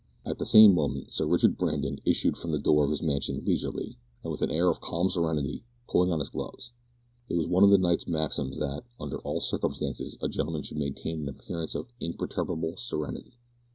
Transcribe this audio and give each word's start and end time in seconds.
At 0.25 0.39
the 0.39 0.45
same 0.47 0.73
moment 0.73 1.13
Sir 1.13 1.27
Richard 1.27 1.59
Brandon 1.59 1.99
issued 2.05 2.35
from 2.35 2.51
the 2.51 2.57
door 2.57 2.85
of 2.85 2.89
his 2.89 3.03
mansion 3.03 3.43
leisurely, 3.45 3.99
and 4.23 4.31
with 4.31 4.41
an 4.41 4.49
air 4.49 4.67
of 4.67 4.81
calm 4.81 5.11
serenity, 5.11 5.63
pulling 5.87 6.11
on 6.11 6.17
his 6.19 6.29
gloves. 6.31 6.71
It 7.29 7.35
was 7.37 7.45
one 7.45 7.63
of 7.63 7.69
the 7.69 7.77
knight's 7.77 8.07
maxims 8.07 8.57
that, 8.57 8.83
under 8.99 9.19
all 9.19 9.41
circumstances, 9.41 10.17
a 10.19 10.27
gentleman 10.27 10.63
should 10.63 10.77
maintain 10.77 11.21
an 11.21 11.29
appearance 11.29 11.75
of 11.75 11.93
imperturbable 11.99 12.77
serenity. 12.77 13.37